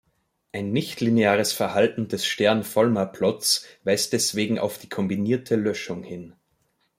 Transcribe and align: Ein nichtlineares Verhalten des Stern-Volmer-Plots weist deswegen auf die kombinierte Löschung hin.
Ein 0.51 0.71
nichtlineares 0.71 1.53
Verhalten 1.53 2.07
des 2.07 2.25
Stern-Volmer-Plots 2.25 3.67
weist 3.83 4.13
deswegen 4.13 4.57
auf 4.57 4.79
die 4.79 4.89
kombinierte 4.89 5.55
Löschung 5.57 6.01
hin. 6.01 6.33